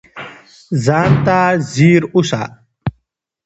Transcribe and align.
ځان 0.83 1.11
ته 1.25 1.37
ځیر 1.71 2.01
اوسه 2.13 2.41